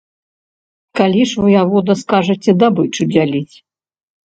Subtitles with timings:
[1.01, 3.55] Калі ж, ваявода, скажаце дабычу дзяліць?